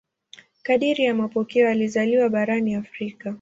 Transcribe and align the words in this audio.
Kadiri 0.63 1.03
ya 1.03 1.13
mapokeo 1.13 1.69
alizaliwa 1.69 2.29
barani 2.29 2.75
Afrika. 2.75 3.29